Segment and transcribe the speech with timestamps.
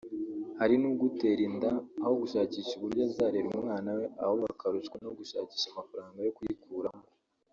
[0.59, 1.71] Hari n’ugutera inda
[2.03, 7.05] aho gushakisha uburyo azarera umwana we ahubwo akarushywa no gushakisha amafaranga yo kuyikuramo